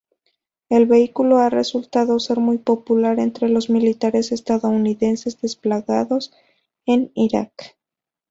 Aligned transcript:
El 0.69 0.87
vehículo 0.87 1.37
ha 1.37 1.51
resultado 1.51 2.19
ser 2.19 2.39
muy 2.39 2.57
popular 2.57 3.19
entre 3.19 3.49
los 3.49 3.69
militares 3.69 4.31
estadounidenses 4.31 5.39
desplegados 5.39 6.33
en 6.87 7.11
Irak. 7.13 7.77